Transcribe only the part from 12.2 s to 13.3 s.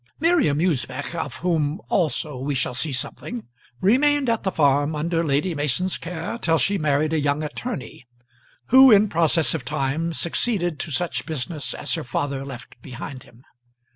left behind